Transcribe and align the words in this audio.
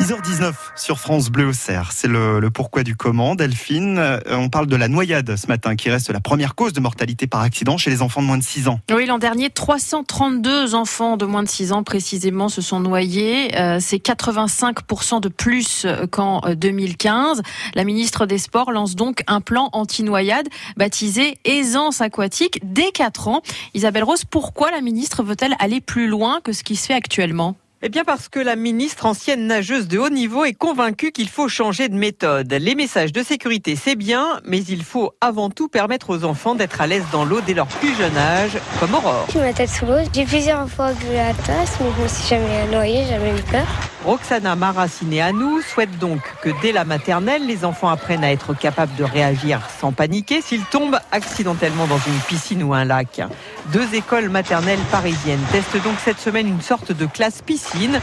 6h19 0.00 0.54
sur 0.76 0.98
France 0.98 1.28
Bleu 1.28 1.48
au 1.48 1.52
Cerf. 1.52 1.90
C'est 1.92 2.08
le, 2.08 2.48
pourquoi 2.48 2.84
du 2.84 2.96
comment, 2.96 3.34
Delphine. 3.34 3.98
Euh, 3.98 4.18
on 4.30 4.48
parle 4.48 4.66
de 4.66 4.76
la 4.76 4.88
noyade 4.88 5.36
ce 5.36 5.46
matin, 5.46 5.76
qui 5.76 5.90
reste 5.90 6.08
la 6.08 6.20
première 6.20 6.54
cause 6.54 6.72
de 6.72 6.80
mortalité 6.80 7.26
par 7.26 7.42
accident 7.42 7.76
chez 7.76 7.90
les 7.90 8.00
enfants 8.00 8.22
de 8.22 8.26
moins 8.26 8.38
de 8.38 8.42
6 8.42 8.68
ans. 8.68 8.80
Oui, 8.90 9.04
l'an 9.04 9.18
dernier, 9.18 9.50
332 9.50 10.74
enfants 10.74 11.18
de 11.18 11.26
moins 11.26 11.42
de 11.42 11.48
6 11.48 11.72
ans 11.72 11.82
précisément 11.82 12.48
se 12.48 12.62
sont 12.62 12.80
noyés. 12.80 13.54
Euh, 13.58 13.76
C'est 13.78 13.98
85% 13.98 15.20
de 15.20 15.28
plus 15.28 15.86
qu'en 16.10 16.40
2015. 16.50 17.42
La 17.74 17.84
ministre 17.84 18.24
des 18.24 18.38
Sports 18.38 18.72
lance 18.72 18.96
donc 18.96 19.22
un 19.26 19.42
plan 19.42 19.68
anti-noyade 19.72 20.48
baptisé 20.78 21.36
Aisance 21.44 22.00
aquatique 22.00 22.60
dès 22.62 22.90
4 22.90 23.28
ans. 23.28 23.42
Isabelle 23.74 24.04
Rose, 24.04 24.24
pourquoi 24.24 24.70
la 24.70 24.80
ministre 24.80 25.22
veut-elle 25.22 25.56
aller 25.58 25.82
plus 25.82 26.08
loin 26.08 26.40
que 26.42 26.54
ce 26.54 26.64
qui 26.64 26.76
se 26.76 26.86
fait 26.86 26.94
actuellement? 26.94 27.54
Eh 27.82 27.88
bien 27.88 28.04
parce 28.04 28.28
que 28.28 28.38
la 28.38 28.56
ministre 28.56 29.06
ancienne 29.06 29.46
nageuse 29.46 29.88
de 29.88 29.98
haut 29.98 30.10
niveau 30.10 30.44
est 30.44 30.52
convaincue 30.52 31.12
qu'il 31.12 31.30
faut 31.30 31.48
changer 31.48 31.88
de 31.88 31.94
méthode. 31.94 32.52
Les 32.52 32.74
messages 32.74 33.10
de 33.10 33.22
sécurité, 33.22 33.74
c'est 33.74 33.96
bien, 33.96 34.40
mais 34.44 34.58
il 34.58 34.84
faut 34.84 35.12
avant 35.22 35.48
tout 35.48 35.68
permettre 35.68 36.10
aux 36.10 36.24
enfants 36.24 36.54
d'être 36.54 36.82
à 36.82 36.86
l'aise 36.86 37.04
dans 37.10 37.24
l'eau 37.24 37.40
dès 37.40 37.54
leur 37.54 37.66
plus 37.66 37.94
jeune 37.96 38.16
âge, 38.18 38.58
comme 38.78 38.94
Aurore. 38.94 39.26
Je 39.32 39.38
ma 39.38 39.54
tête 39.54 39.70
sous 39.70 39.86
l'eau. 39.86 39.96
J'ai 40.12 40.26
plusieurs 40.26 40.68
fois 40.68 40.92
vu 40.92 41.06
la 41.14 41.32
tasse, 41.32 41.78
mais 41.80 41.88
je 41.96 42.02
me 42.02 42.08
suis 42.08 42.28
jamais 42.28 42.66
noyée, 42.70 43.06
jamais 43.06 43.30
eu 43.30 43.42
peur. 43.50 43.66
Roxana 44.04 44.56
Maracineanu 44.56 45.60
souhaite 45.62 45.98
donc 45.98 46.20
que 46.42 46.48
dès 46.62 46.72
la 46.72 46.84
maternelle, 46.84 47.46
les 47.46 47.66
enfants 47.66 47.88
apprennent 47.88 48.24
à 48.24 48.32
être 48.32 48.54
capables 48.54 48.94
de 48.96 49.04
réagir 49.04 49.60
sans 49.78 49.92
paniquer 49.92 50.40
s'ils 50.40 50.64
tombent 50.64 50.98
accidentellement 51.12 51.86
dans 51.86 51.98
une 51.98 52.18
piscine 52.26 52.62
ou 52.62 52.72
un 52.72 52.86
lac. 52.86 53.20
Deux 53.66 53.94
écoles 53.94 54.30
maternelles 54.30 54.80
parisiennes 54.90 55.44
testent 55.52 55.82
donc 55.82 55.96
cette 56.02 56.18
semaine 56.18 56.48
une 56.48 56.62
sorte 56.62 56.92
de 56.92 57.04
classe 57.04 57.42
piscine, 57.42 58.00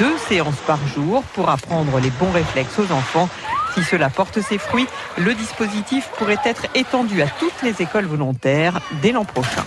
deux 0.00 0.16
séances 0.28 0.60
par 0.66 0.84
jour 0.88 1.22
pour 1.34 1.48
apprendre 1.48 2.00
les 2.00 2.10
bons 2.10 2.32
réflexes 2.32 2.78
aux 2.80 2.92
enfants. 2.92 3.28
Si 3.74 3.84
cela 3.84 4.10
porte 4.10 4.40
ses 4.40 4.58
fruits, 4.58 4.88
le 5.16 5.32
dispositif 5.34 6.08
pourrait 6.18 6.40
être 6.44 6.66
étendu 6.74 7.22
à 7.22 7.26
toutes 7.28 7.62
les 7.62 7.80
écoles 7.82 8.06
volontaires 8.06 8.80
dès 9.00 9.12
l'an 9.12 9.24
prochain. 9.24 9.64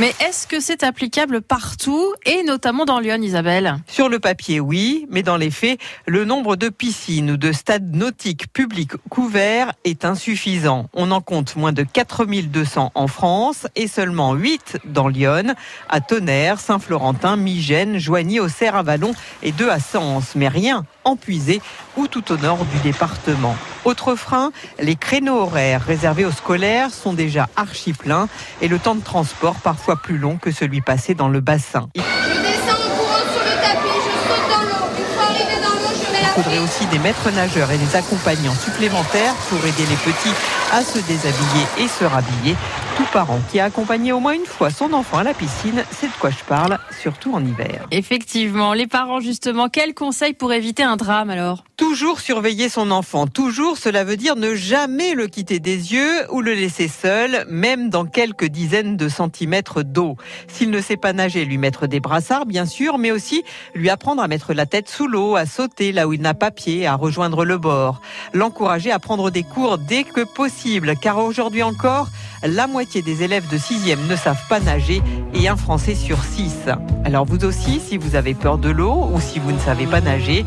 Mais 0.00 0.12
est-ce 0.18 0.48
que 0.48 0.58
c'est 0.58 0.82
applicable 0.82 1.40
partout 1.40 2.14
et 2.26 2.42
notamment 2.42 2.84
dans 2.84 2.98
Lyon, 2.98 3.22
Isabelle? 3.22 3.76
Sur 3.86 4.08
le 4.08 4.18
papier, 4.18 4.58
oui, 4.58 5.06
mais 5.08 5.22
dans 5.22 5.36
les 5.36 5.52
faits, 5.52 5.78
le 6.06 6.24
nombre 6.24 6.56
de 6.56 6.68
piscines 6.68 7.30
ou 7.30 7.36
de 7.36 7.52
stades 7.52 7.94
nautiques 7.94 8.52
publics 8.52 8.96
couverts 9.08 9.72
est 9.84 10.04
insuffisant. 10.04 10.88
On 10.94 11.12
en 11.12 11.20
compte 11.20 11.54
moins 11.54 11.72
de 11.72 11.84
4200 11.84 12.90
en 12.92 13.06
France 13.06 13.68
et 13.76 13.86
seulement 13.86 14.34
8 14.34 14.78
dans 14.84 15.06
Lyon, 15.06 15.54
à 15.88 16.00
Tonnerre, 16.00 16.58
Saint-Florentin, 16.58 17.36
Migène, 17.36 17.98
Joigny, 17.98 18.40
Auxerre, 18.40 18.74
Avalon 18.74 19.12
et 19.44 19.52
2 19.52 19.70
à 19.70 19.78
Sens, 19.78 20.34
mais 20.34 20.48
rien 20.48 20.84
en 21.04 21.14
Puisée 21.14 21.60
ou 21.96 22.08
tout 22.08 22.32
au 22.32 22.36
nord 22.36 22.64
du 22.64 22.78
département. 22.78 23.54
Autre 23.84 24.16
frein, 24.16 24.50
les 24.80 24.96
créneaux 24.96 25.36
horaires 25.36 25.82
réservés 25.82 26.24
aux 26.24 26.32
scolaires 26.32 26.90
sont 26.90 27.12
déjà 27.12 27.48
archi 27.54 27.92
pleins 27.92 28.28
et 28.62 28.68
le 28.68 28.78
temps 28.78 28.94
de 28.94 29.04
transport 29.04 29.56
parfois 29.56 29.83
plus 29.92 30.16
long 30.16 30.38
que 30.38 30.50
celui 30.50 30.80
passé 30.80 31.14
dans 31.14 31.28
le 31.28 31.40
bassin. 31.40 31.88
Je 31.94 32.00
descends 32.00 32.80
en 32.80 32.96
courant 32.96 33.24
sur 33.32 33.44
le 33.44 33.54
tapis, 33.60 34.00
je 34.00 34.14
saute 34.24 34.48
dans 34.48 34.64
l'eau. 34.64 34.84
Une 34.98 35.14
fois 35.14 35.24
arrivé 35.28 35.60
dans 35.60 35.76
l'eau, 35.76 35.92
je 35.94 36.12
mets 36.12 36.22
la 36.22 36.28
Il 36.28 36.42
faudrait 36.42 36.58
aussi 36.58 36.86
des 36.86 36.98
maîtres 36.98 37.30
nageurs 37.30 37.70
et 37.70 37.76
des 37.76 37.94
accompagnants 37.94 38.54
supplémentaires 38.54 39.34
pour 39.50 39.58
aider 39.64 39.84
les 39.84 39.96
petits 39.96 40.34
à 40.72 40.82
se 40.82 40.98
déshabiller 40.98 41.66
et 41.78 41.88
se 41.88 42.04
rhabiller. 42.04 42.56
Tout 42.96 43.06
parent 43.12 43.40
qui 43.50 43.58
a 43.58 43.64
accompagné 43.64 44.12
au 44.12 44.20
moins 44.20 44.34
une 44.34 44.46
fois 44.46 44.70
son 44.70 44.92
enfant 44.92 45.18
à 45.18 45.24
la 45.24 45.34
piscine, 45.34 45.84
c'est 45.90 46.06
de 46.06 46.12
quoi 46.20 46.30
je 46.30 46.44
parle, 46.46 46.78
surtout 47.00 47.34
en 47.34 47.44
hiver. 47.44 47.86
Effectivement, 47.90 48.72
les 48.72 48.86
parents 48.86 49.18
justement, 49.18 49.68
quels 49.68 49.94
conseils 49.94 50.32
pour 50.32 50.52
éviter 50.52 50.84
un 50.84 50.96
drame 50.96 51.28
alors? 51.28 51.64
Toujours 51.76 52.20
surveiller 52.20 52.68
son 52.68 52.92
enfant, 52.92 53.26
toujours 53.26 53.78
cela 53.78 54.04
veut 54.04 54.16
dire 54.16 54.36
ne 54.36 54.54
jamais 54.54 55.14
le 55.14 55.26
quitter 55.26 55.58
des 55.58 55.92
yeux 55.92 56.30
ou 56.30 56.40
le 56.40 56.54
laisser 56.54 56.86
seul, 56.86 57.44
même 57.50 57.90
dans 57.90 58.04
quelques 58.04 58.44
dizaines 58.44 58.96
de 58.96 59.08
centimètres 59.08 59.82
d'eau. 59.82 60.16
S'il 60.46 60.70
ne 60.70 60.80
sait 60.80 60.96
pas 60.96 61.12
nager, 61.12 61.44
lui 61.44 61.58
mettre 61.58 61.88
des 61.88 61.98
brassards 61.98 62.46
bien 62.46 62.64
sûr, 62.64 62.98
mais 62.98 63.10
aussi 63.10 63.42
lui 63.74 63.90
apprendre 63.90 64.22
à 64.22 64.28
mettre 64.28 64.54
la 64.54 64.66
tête 64.66 64.88
sous 64.88 65.08
l'eau, 65.08 65.34
à 65.34 65.46
sauter 65.46 65.90
là 65.90 66.06
où 66.06 66.12
il 66.12 66.20
n'a 66.20 66.34
pas 66.34 66.52
pied, 66.52 66.86
à 66.86 66.94
rejoindre 66.94 67.44
le 67.44 67.58
bord. 67.58 68.00
L'encourager 68.32 68.92
à 68.92 69.00
prendre 69.00 69.30
des 69.30 69.42
cours 69.42 69.78
dès 69.78 70.04
que 70.04 70.22
possible, 70.22 70.94
car 70.96 71.18
aujourd'hui 71.18 71.64
encore, 71.64 72.06
la 72.44 72.66
moitié 72.66 73.02
des 73.02 73.22
élèves 73.22 73.48
de 73.48 73.58
6e 73.58 74.06
ne 74.08 74.16
savent 74.16 74.46
pas 74.48 74.60
nager 74.60 75.02
et 75.34 75.48
un 75.48 75.56
Français 75.56 75.94
sur 75.94 76.22
6. 76.22 76.68
Alors 77.04 77.24
vous 77.24 77.44
aussi, 77.44 77.80
si 77.80 77.96
vous 77.96 78.16
avez 78.16 78.34
peur 78.34 78.58
de 78.58 78.70
l'eau 78.70 79.08
ou 79.12 79.20
si 79.20 79.38
vous 79.38 79.52
ne 79.52 79.58
savez 79.58 79.86
pas 79.86 80.00
nager, 80.00 80.44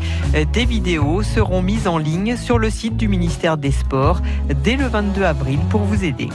des 0.52 0.64
vidéos 0.64 1.22
seront 1.22 1.62
mises 1.62 1.88
en 1.88 1.98
ligne 1.98 2.36
sur 2.36 2.58
le 2.58 2.70
site 2.70 2.96
du 2.96 3.08
ministère 3.08 3.56
des 3.56 3.72
Sports 3.72 4.20
dès 4.64 4.76
le 4.76 4.86
22 4.86 5.22
avril 5.22 5.58
pour 5.70 5.82
vous 5.82 6.04
aider. 6.04 6.28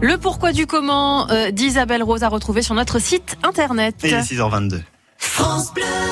Le 0.00 0.16
pourquoi 0.16 0.52
du 0.52 0.66
comment 0.66 1.28
euh, 1.28 1.50
d'Isabelle 1.50 2.02
Rose 2.02 2.22
à 2.22 2.28
retrouver 2.28 2.62
sur 2.62 2.74
notre 2.74 2.98
site 2.98 3.36
internet. 3.42 3.96
Et 4.02 4.12
6h22. 4.12 4.80
France 5.18 5.74
Bleu 5.74 6.10